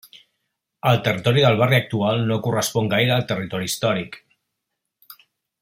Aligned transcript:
El 0.91 0.97
territori 1.07 1.43
del 1.47 1.59
barri 1.59 1.77
actual 1.79 2.25
no 2.31 2.39
correspon 2.49 2.91
gaire 2.97 3.15
al 3.19 3.29
territori 3.33 3.71
històric. 3.73 4.21